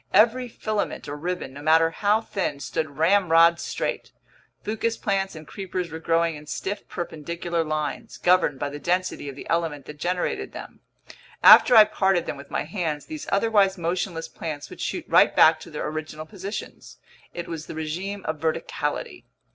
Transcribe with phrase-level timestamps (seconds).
[0.15, 4.11] Every filament or ribbon, no matter how thin, stood ramrod straight.
[4.63, 9.35] Fucus plants and creepers were growing in stiff perpendicular lines, governed by the density of
[9.35, 10.79] the element that generated them.
[11.43, 15.59] After I parted them with my hands, these otherwise motionless plants would shoot right back
[15.59, 16.97] to their original positions.
[17.35, 19.25] It was the regime of verticality.